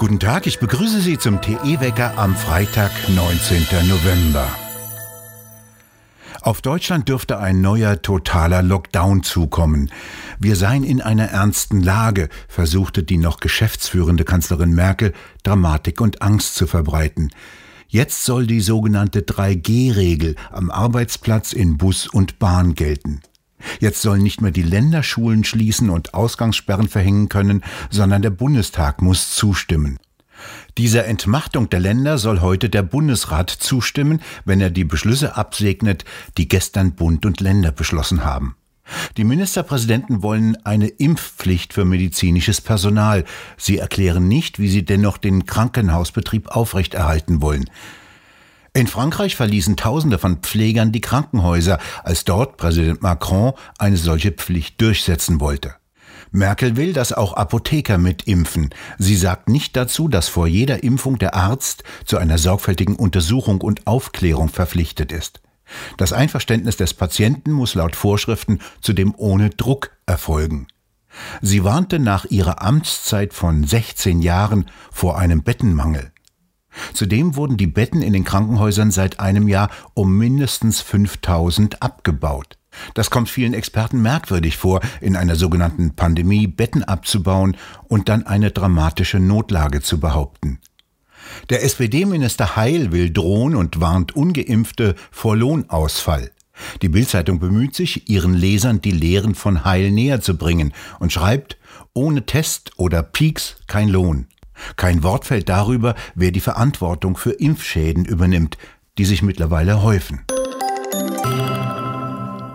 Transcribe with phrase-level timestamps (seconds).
[0.00, 3.66] Guten Tag, ich begrüße Sie zum TE-Wecker am Freitag, 19.
[3.86, 4.48] November.
[6.40, 9.92] Auf Deutschland dürfte ein neuer totaler Lockdown zukommen.
[10.38, 15.12] Wir seien in einer ernsten Lage, versuchte die noch geschäftsführende Kanzlerin Merkel
[15.42, 17.30] Dramatik und Angst zu verbreiten.
[17.88, 23.20] Jetzt soll die sogenannte 3G-Regel am Arbeitsplatz in Bus und Bahn gelten.
[23.78, 29.34] Jetzt sollen nicht mehr die Länderschulen schließen und Ausgangssperren verhängen können, sondern der Bundestag muss
[29.34, 29.98] zustimmen.
[30.78, 36.04] Dieser Entmachtung der Länder soll heute der Bundesrat zustimmen, wenn er die Beschlüsse absegnet,
[36.38, 38.56] die gestern Bund und Länder beschlossen haben.
[39.16, 43.24] Die Ministerpräsidenten wollen eine Impfpflicht für medizinisches Personal.
[43.56, 47.70] Sie erklären nicht, wie sie dennoch den Krankenhausbetrieb aufrechterhalten wollen.
[48.72, 54.80] In Frankreich verließen Tausende von Pflegern die Krankenhäuser, als dort Präsident Macron eine solche Pflicht
[54.80, 55.74] durchsetzen wollte.
[56.30, 58.70] Merkel will, dass auch Apotheker mitimpfen.
[58.98, 63.88] Sie sagt nicht dazu, dass vor jeder Impfung der Arzt zu einer sorgfältigen Untersuchung und
[63.88, 65.40] Aufklärung verpflichtet ist.
[65.96, 70.68] Das Einverständnis des Patienten muss laut Vorschriften zudem ohne Druck erfolgen.
[71.42, 76.12] Sie warnte nach ihrer Amtszeit von 16 Jahren vor einem Bettenmangel.
[76.94, 82.58] Zudem wurden die Betten in den Krankenhäusern seit einem Jahr um mindestens 5000 abgebaut.
[82.94, 87.56] Das kommt vielen Experten merkwürdig vor, in einer sogenannten Pandemie Betten abzubauen
[87.88, 90.60] und dann eine dramatische Notlage zu behaupten.
[91.48, 96.30] Der SPD-Minister Heil will drohen und warnt ungeimpfte vor Lohnausfall.
[96.82, 101.56] Die Bildzeitung bemüht sich, ihren Lesern die Lehren von Heil näher zu bringen und schreibt,
[101.94, 104.26] ohne Test oder Peaks kein Lohn.
[104.76, 108.58] Kein Wort fällt darüber, wer die Verantwortung für Impfschäden übernimmt,
[108.98, 110.24] die sich mittlerweile häufen.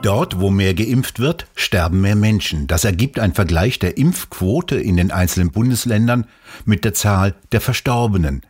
[0.06, 2.68] Dort, wo mehr geimpft wird, sterben mehr Menschen.
[2.68, 6.28] Das ergibt ein Vergleich der Impfquote in den einzelnen Bundesländern
[6.64, 8.44] mit der Zahl der Verstorbenen.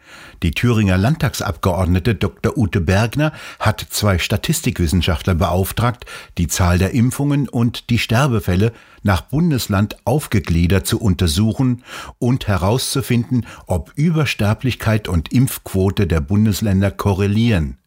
[0.43, 2.57] Die Thüringer Landtagsabgeordnete Dr.
[2.57, 6.05] Ute Bergner hat zwei Statistikwissenschaftler beauftragt,
[6.37, 8.73] die Zahl der Impfungen und die Sterbefälle
[9.03, 11.85] nach Bundesland aufgegliedert zu untersuchen
[12.19, 17.77] und herauszufinden, ob Übersterblichkeit und Impfquote der Bundesländer korrelieren.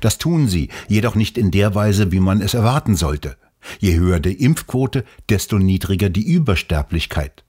[0.00, 3.36] Das tun sie, jedoch nicht in der Weise, wie man es erwarten sollte.
[3.78, 7.44] Je höher die Impfquote, desto niedriger die Übersterblichkeit.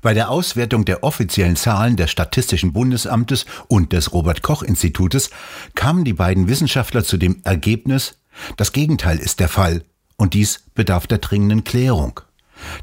[0.00, 5.30] Bei der Auswertung der offiziellen Zahlen des Statistischen Bundesamtes und des Robert Koch Institutes
[5.74, 8.18] kamen die beiden Wissenschaftler zu dem Ergebnis,
[8.56, 9.82] das Gegenteil ist der Fall,
[10.16, 12.20] und dies bedarf der dringenden Klärung.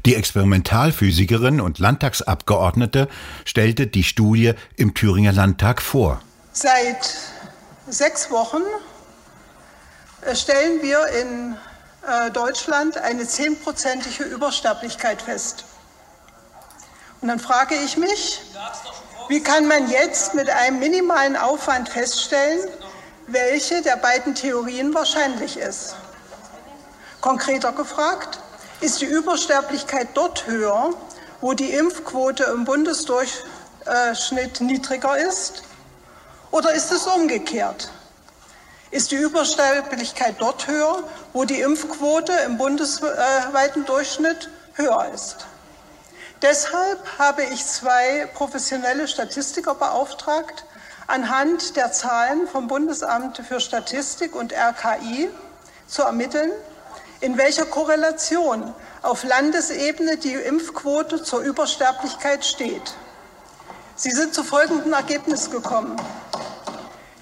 [0.06, 3.08] Die Experimentalphysikerin und Landtagsabgeordnete
[3.44, 6.22] stellte die Studie im Thüringer Landtag vor.
[6.52, 7.16] Seit
[7.88, 8.62] sechs Wochen
[10.32, 11.56] stellen wir in
[12.06, 15.64] äh, Deutschland eine zehnprozentige Übersterblichkeit fest.
[17.20, 18.40] Und dann frage ich mich,
[19.28, 22.68] wie kann man jetzt mit einem minimalen Aufwand feststellen,
[23.26, 25.96] welche der beiden Theorien wahrscheinlich ist?
[27.22, 28.38] Konkreter gefragt,
[28.80, 30.90] ist die Übersterblichkeit dort höher,
[31.40, 35.62] wo die Impfquote im Bundesdurchschnitt niedriger ist?
[36.50, 37.88] Oder ist es umgekehrt?
[38.94, 45.46] Ist die Übersterblichkeit dort höher, wo die Impfquote im bundesweiten Durchschnitt höher ist.
[46.42, 50.64] Deshalb habe ich zwei professionelle Statistiker beauftragt,
[51.08, 55.28] anhand der Zahlen vom Bundesamt für Statistik und RKI
[55.88, 56.52] zu ermitteln,
[57.20, 58.72] in welcher Korrelation
[59.02, 62.94] auf Landesebene die Impfquote zur Übersterblichkeit steht.
[63.96, 65.96] Sie sind zu folgendem Ergebnis gekommen.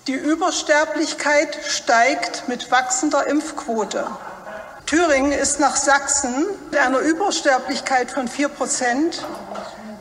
[0.09, 4.05] Die Übersterblichkeit steigt mit wachsender Impfquote.
[4.85, 9.25] Thüringen ist nach Sachsen mit einer Übersterblichkeit von 4 Prozent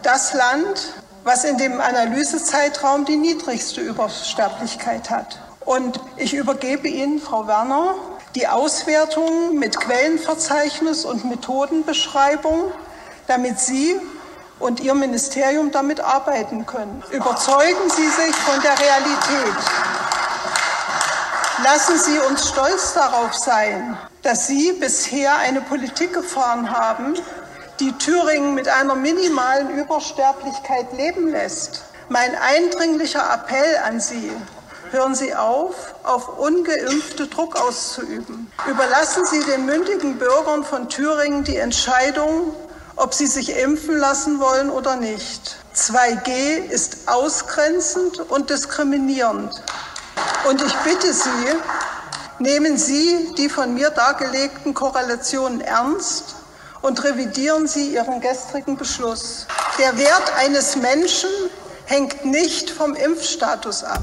[0.01, 5.39] das Land, was in dem Analysezeitraum die niedrigste Übersterblichkeit hat.
[5.65, 7.93] Und ich übergebe Ihnen, Frau Werner,
[8.33, 12.71] die Auswertung mit Quellenverzeichnis und Methodenbeschreibung,
[13.27, 14.01] damit Sie
[14.57, 17.03] und Ihr Ministerium damit arbeiten können.
[17.11, 19.55] Überzeugen Sie sich von der Realität.
[21.63, 27.13] Lassen Sie uns stolz darauf sein, dass Sie bisher eine Politik gefahren haben,
[27.79, 31.83] die Thüringen mit einer minimalen Übersterblichkeit leben lässt.
[32.09, 34.31] Mein eindringlicher Appell an Sie,
[34.89, 38.51] hören Sie auf, auf ungeimpfte Druck auszuüben.
[38.67, 42.55] Überlassen Sie den mündigen Bürgern von Thüringen die Entscheidung,
[42.95, 45.57] ob sie sich impfen lassen wollen oder nicht.
[45.75, 49.61] 2G ist ausgrenzend und diskriminierend.
[50.47, 51.29] Und ich bitte Sie,
[52.39, 56.35] nehmen Sie die von mir dargelegten Korrelationen ernst
[56.81, 59.45] und revidieren Sie Ihren gestrigen Beschluss.
[59.77, 61.29] Der Wert eines Menschen
[61.85, 64.01] hängt nicht vom Impfstatus ab.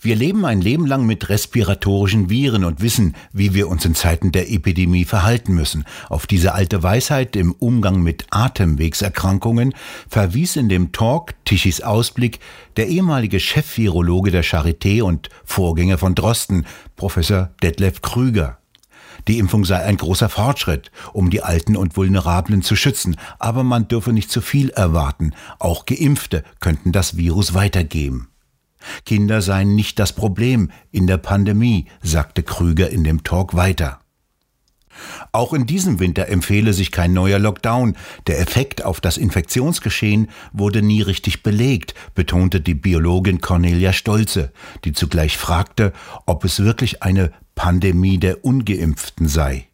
[0.00, 4.30] Wir leben ein Leben lang mit respiratorischen Viren und wissen, wie wir uns in Zeiten
[4.30, 5.84] der Epidemie verhalten müssen.
[6.08, 9.74] Auf diese alte Weisheit im Umgang mit Atemwegserkrankungen
[10.08, 12.38] verwies in dem Talk Tischis Ausblick
[12.76, 16.64] der ehemalige Chef-Virologe der Charité und Vorgänger von Drosten,
[16.94, 18.58] Professor Detlef Krüger.
[19.26, 23.88] Die Impfung sei ein großer Fortschritt, um die Alten und Vulnerablen zu schützen, aber man
[23.88, 25.34] dürfe nicht zu viel erwarten.
[25.58, 28.28] Auch Geimpfte könnten das Virus weitergeben.
[29.04, 34.00] Kinder seien nicht das Problem in der Pandemie, sagte Krüger in dem Talk weiter.
[35.32, 37.96] Auch in diesem Winter empfehle sich kein neuer Lockdown.
[38.26, 44.52] Der Effekt auf das Infektionsgeschehen wurde nie richtig belegt, betonte die Biologin Cornelia Stolze,
[44.84, 45.92] die zugleich fragte,
[46.26, 49.67] ob es wirklich eine Pandemie der ungeimpften sei.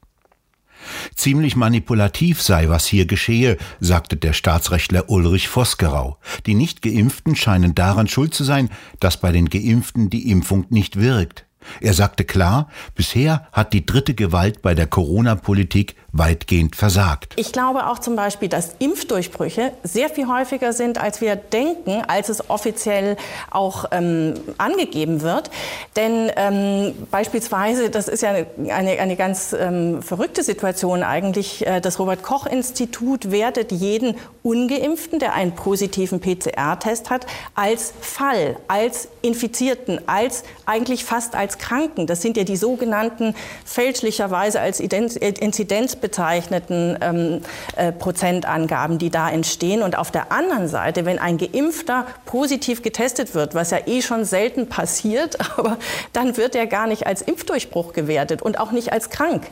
[1.17, 6.19] Ziemlich manipulativ sei, was hier geschehe, sagte der Staatsrechtler Ulrich Vosgerau.
[6.47, 8.69] Die Nicht-Geimpften scheinen daran schuld zu sein,
[9.01, 11.47] dass bei den Geimpften die Impfung nicht wirkt.
[11.81, 17.35] Er sagte klar, bisher hat die dritte Gewalt bei der Corona-Politik weitgehend versagt.
[17.37, 22.29] Ich glaube auch zum Beispiel, dass Impfdurchbrüche sehr viel häufiger sind, als wir denken, als
[22.29, 23.17] es offiziell
[23.51, 25.51] auch ähm, angegeben wird.
[25.97, 28.31] Denn ähm, beispielsweise, das ist ja
[28.71, 34.15] eine, eine, ganz ähm, verrückte Situation eigentlich, äh, das Robert-Koch-Institut wertet jeden
[34.45, 37.27] ungeimpften, der einen positiven PCR-Test hat,
[37.57, 42.07] als Fall, als Infizierten, als eigentlich fast als Kranken.
[42.07, 43.35] Das sind ja die sogenannten
[43.65, 47.41] fälschlicherweise als Inzidenz bezeichneten ähm,
[47.77, 49.83] äh, Prozentangaben, die da entstehen.
[49.83, 54.27] Und auf der anderen Seite, wenn ein Geimpfter positiv getestet wird, was ja eh schon
[54.27, 55.79] selten passiert, aber
[56.13, 59.47] dann wird er gar nicht als Impfdurchbruch gewertet und auch nicht als krank.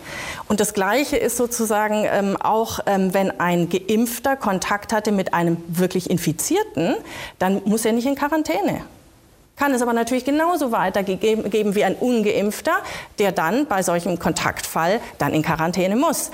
[0.46, 5.56] Und das Gleiche ist sozusagen ähm, auch, ähm, wenn ein Geimpfter Kontakt hatte mit einem
[5.68, 6.96] wirklich Infizierten,
[7.38, 8.82] dann muss er nicht in Quarantäne
[9.62, 12.78] kann es aber natürlich genauso weitergeben wie ein ungeimpfter,
[13.20, 16.32] der dann bei solchem Kontaktfall dann in Quarantäne muss.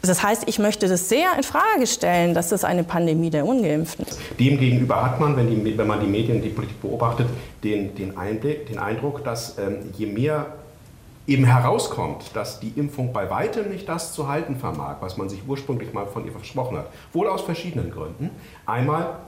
[0.00, 4.06] Das heißt, ich möchte das sehr in Frage stellen, dass das eine Pandemie der Ungeimpften
[4.06, 4.18] ist.
[4.40, 7.26] Demgegenüber hat man, wenn, die, wenn man die Medien, die Politik beobachtet,
[7.62, 10.46] den, den, Einblick, den Eindruck, dass ähm, je mehr
[11.26, 15.42] eben herauskommt, dass die Impfung bei weitem nicht das zu halten vermag, was man sich
[15.46, 18.30] ursprünglich mal von ihr versprochen hat, wohl aus verschiedenen Gründen.
[18.64, 19.18] Einmal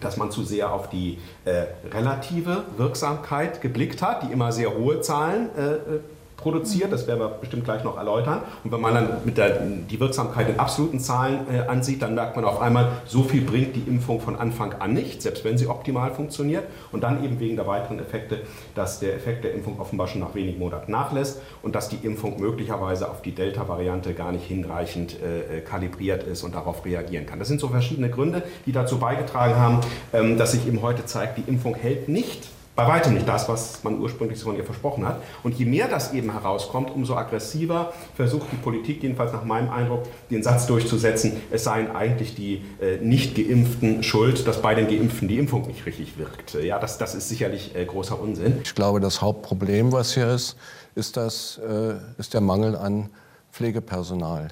[0.00, 5.00] dass man zu sehr auf die äh, relative Wirksamkeit geblickt hat, die immer sehr hohe
[5.00, 6.00] Zahlen äh, äh
[6.38, 6.92] produziert.
[6.92, 8.40] Das werden wir bestimmt gleich noch erläutern.
[8.64, 12.36] Und wenn man dann mit der, die Wirksamkeit in absoluten Zahlen äh, ansieht, dann merkt
[12.36, 15.66] man auf einmal, so viel bringt die Impfung von Anfang an nicht, selbst wenn sie
[15.66, 16.64] optimal funktioniert.
[16.92, 18.40] Und dann eben wegen der weiteren Effekte,
[18.74, 22.40] dass der Effekt der Impfung offenbar schon nach wenigen Monaten nachlässt und dass die Impfung
[22.40, 27.40] möglicherweise auf die Delta-Variante gar nicht hinreichend äh, kalibriert ist und darauf reagieren kann.
[27.40, 29.80] Das sind so verschiedene Gründe, die dazu beigetragen haben,
[30.12, 33.82] ähm, dass sich eben heute zeigt, die Impfung hält nicht bei weitem nicht das, was
[33.82, 35.20] man ursprünglich von ihr versprochen hat.
[35.42, 40.04] Und je mehr das eben herauskommt, umso aggressiver versucht die Politik, jedenfalls nach meinem Eindruck,
[40.30, 45.26] den Satz durchzusetzen, es seien eigentlich die äh, nicht geimpften schuld, dass bei den Geimpften
[45.26, 46.54] die Impfung nicht richtig wirkt.
[46.54, 48.60] Ja, das, das ist sicherlich äh, großer Unsinn.
[48.62, 50.56] Ich glaube, das Hauptproblem, was hier ist,
[50.94, 53.10] ist, das, äh, ist der Mangel an
[53.50, 54.50] Pflegepersonal.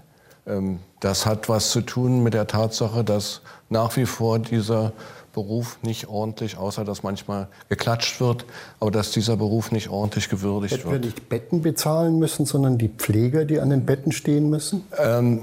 [0.48, 4.92] Ähm, das hat was zu tun mit der Tatsache, dass nach wie vor dieser
[5.36, 8.46] Beruf nicht ordentlich, außer dass manchmal geklatscht wird,
[8.80, 11.02] aber dass dieser Beruf nicht ordentlich gewürdigt Hätten wird.
[11.02, 14.84] wir nicht Betten bezahlen müssen, sondern die Pfleger, die an den Betten stehen müssen?
[14.96, 15.42] Ähm,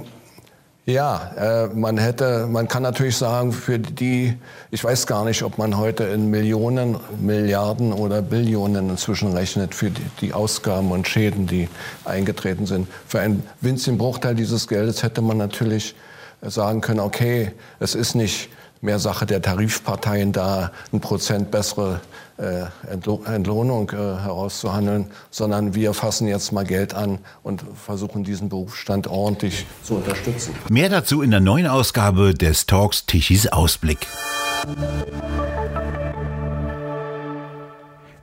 [0.88, 4.36] ja, äh, man hätte, man kann natürlich sagen, für die,
[4.72, 9.92] ich weiß gar nicht, ob man heute in Millionen, Milliarden oder Billionen inzwischen rechnet für
[9.92, 11.70] die, die Ausgaben und Schäden, die
[12.04, 12.88] eingetreten sind.
[13.08, 15.94] Für einen winzigen Bruchteil dieses Geldes hätte man natürlich
[16.42, 18.50] sagen können, okay, es ist nicht
[18.84, 22.02] mehr Sache der Tarifparteien, da ein Prozent bessere
[22.38, 29.08] äh, Entlohnung äh, herauszuhandeln, sondern wir fassen jetzt mal Geld an und versuchen diesen Berufsstand
[29.08, 30.54] ordentlich zu unterstützen.
[30.70, 34.08] Mehr dazu in der neuen Ausgabe des Talks Tichys Ausblick.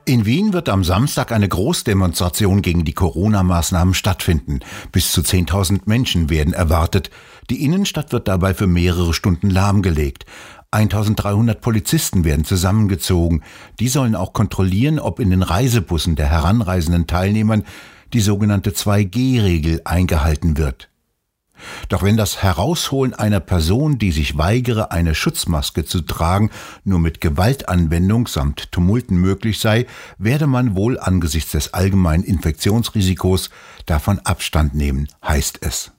[0.05, 4.61] In Wien wird am Samstag eine Großdemonstration gegen die Corona-Maßnahmen stattfinden.
[4.91, 7.11] Bis zu 10.000 Menschen werden erwartet.
[7.51, 10.25] Die Innenstadt wird dabei für mehrere Stunden lahmgelegt.
[10.71, 13.43] 1300 Polizisten werden zusammengezogen.
[13.79, 17.63] Die sollen auch kontrollieren, ob in den Reisebussen der heranreisenden Teilnehmern
[18.13, 20.90] die sogenannte 2G-Regel eingehalten wird.
[21.89, 26.49] Doch wenn das Herausholen einer Person, die sich weigere, eine Schutzmaske zu tragen,
[26.83, 29.85] nur mit Gewaltanwendung samt Tumulten möglich sei,
[30.17, 33.49] werde man wohl angesichts des allgemeinen Infektionsrisikos
[33.85, 35.91] davon Abstand nehmen, heißt es.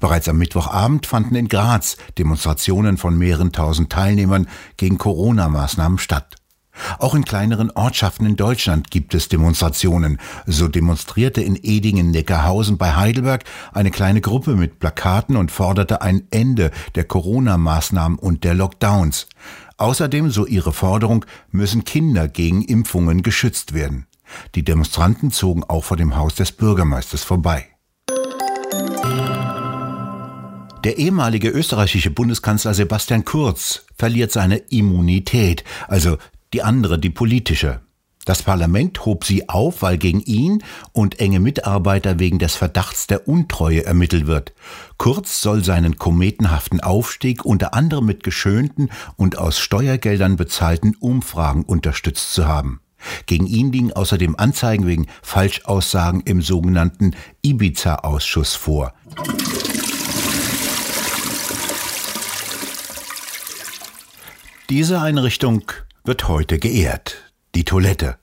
[0.00, 6.36] Bereits am Mittwochabend fanden in Graz Demonstrationen von mehreren tausend Teilnehmern gegen Corona-Maßnahmen statt.
[6.98, 10.18] Auch in kleineren Ortschaften in Deutschland gibt es Demonstrationen.
[10.46, 16.70] So demonstrierte in Edingen-Neckarhausen bei Heidelberg eine kleine Gruppe mit Plakaten und forderte ein Ende
[16.94, 19.28] der Corona-Maßnahmen und der Lockdowns.
[19.76, 24.06] Außerdem, so ihre Forderung, müssen Kinder gegen Impfungen geschützt werden.
[24.54, 27.66] Die Demonstranten zogen auch vor dem Haus des Bürgermeisters vorbei.
[30.84, 36.18] Der ehemalige österreichische Bundeskanzler Sebastian Kurz verliert seine Immunität, also
[36.54, 37.80] die andere, die politische.
[38.24, 43.28] Das Parlament hob sie auf, weil gegen ihn und enge Mitarbeiter wegen des Verdachts der
[43.28, 44.54] Untreue ermittelt wird.
[44.96, 52.32] Kurz soll seinen kometenhaften Aufstieg unter anderem mit geschönten und aus Steuergeldern bezahlten Umfragen unterstützt
[52.32, 52.80] zu haben.
[53.26, 58.94] Gegen ihn liegen außerdem Anzeigen wegen Falschaussagen im sogenannten Ibiza-Ausschuss vor.
[64.70, 65.64] Diese Einrichtung
[66.04, 67.32] wird heute geehrt.
[67.54, 68.16] Die Toilette.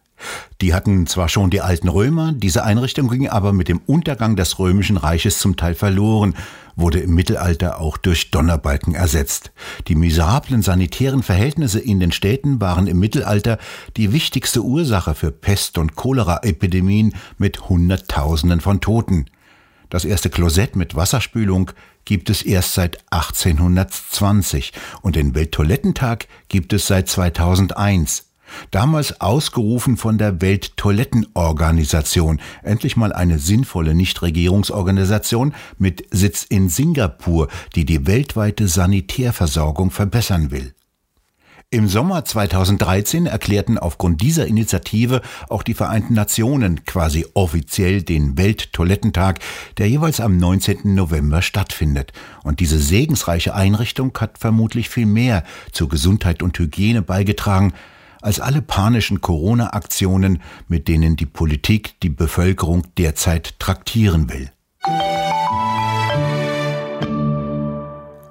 [0.61, 4.59] Die hatten zwar schon die alten Römer, diese Einrichtung ging aber mit dem Untergang des
[4.59, 6.35] römischen Reiches zum Teil verloren,
[6.75, 9.51] wurde im Mittelalter auch durch Donnerbalken ersetzt.
[9.87, 13.57] Die miserablen sanitären Verhältnisse in den Städten waren im Mittelalter
[13.97, 19.25] die wichtigste Ursache für Pest- und Cholera-Epidemien mit Hunderttausenden von Toten.
[19.91, 21.71] Das erste Klosett mit Wasserspülung
[22.05, 24.71] gibt es erst seit 1820
[25.01, 28.29] und den Welttoilettentag gibt es seit 2001.
[28.71, 37.83] Damals ausgerufen von der Welttoilettenorganisation, endlich mal eine sinnvolle Nichtregierungsorganisation mit Sitz in Singapur, die
[37.83, 40.73] die weltweite Sanitärversorgung verbessern will.
[41.73, 49.39] Im Sommer 2013 erklärten aufgrund dieser Initiative auch die Vereinten Nationen quasi offiziell den Welttoilettentag,
[49.77, 50.93] der jeweils am 19.
[50.93, 52.11] November stattfindet.
[52.43, 57.71] Und diese segensreiche Einrichtung hat vermutlich viel mehr zur Gesundheit und Hygiene beigetragen,
[58.21, 64.51] als alle panischen Corona-Aktionen, mit denen die Politik die Bevölkerung derzeit traktieren will.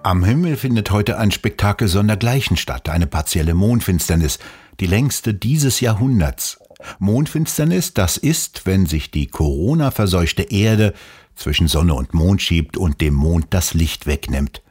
[0.02, 4.38] Am Himmel findet heute ein Spektakel sondergleichen statt, eine partielle Mondfinsternis,
[4.80, 6.58] die längste dieses Jahrhunderts.
[6.98, 10.94] Mondfinsternis, das ist, wenn sich die Corona-verseuchte Erde
[11.36, 14.62] zwischen Sonne und Mond schiebt und dem Mond das Licht wegnimmt.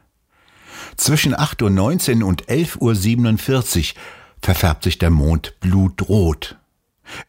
[0.98, 4.02] Zwischen 8.19 Uhr und 11.47 Uhr
[4.42, 6.58] verfärbt sich der Mond blutrot.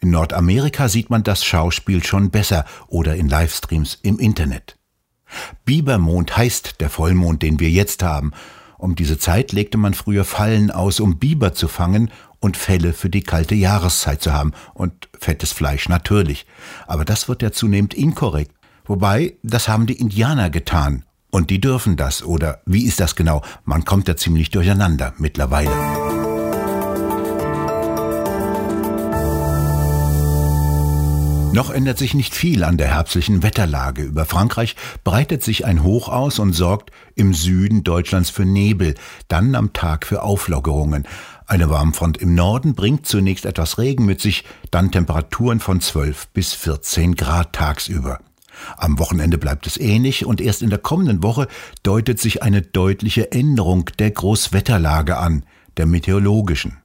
[0.01, 4.80] In Nordamerika sieht man das Schauspiel schon besser oder in Livestreams im Internet.
[5.65, 8.33] Bibermond heißt der Vollmond, den wir jetzt haben.
[8.79, 12.11] Um diese Zeit legte man früher Fallen aus, um Biber zu fangen
[12.41, 16.47] und Felle für die kalte Jahreszeit zu haben und fettes Fleisch natürlich.
[16.87, 18.53] Aber das wird ja zunehmend inkorrekt.
[18.87, 21.05] Wobei, das haben die Indianer getan.
[21.31, 22.25] Und die dürfen das.
[22.25, 23.43] Oder wie ist das genau?
[23.65, 26.10] Man kommt da ziemlich durcheinander mittlerweile.
[31.53, 34.03] Noch ändert sich nicht viel an der herbstlichen Wetterlage.
[34.03, 38.95] Über Frankreich breitet sich ein Hoch aus und sorgt im Süden Deutschlands für Nebel,
[39.27, 41.09] dann am Tag für Auflockerungen.
[41.47, 46.55] Eine Warmfront im Norden bringt zunächst etwas Regen mit sich, dann Temperaturen von 12 bis
[46.55, 48.21] 14 Grad tagsüber.
[48.77, 51.49] Am Wochenende bleibt es ähnlich und erst in der kommenden Woche
[51.83, 55.45] deutet sich eine deutliche Änderung der Großwetterlage an,
[55.79, 56.80] der meteorologischen.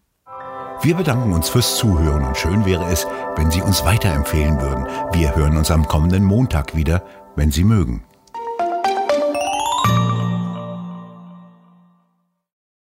[0.82, 4.86] Wir bedanken uns fürs Zuhören und schön wäre es, wenn Sie uns weiterempfehlen würden.
[5.14, 7.04] Wir hören uns am kommenden Montag wieder,
[7.36, 8.04] wenn Sie mögen.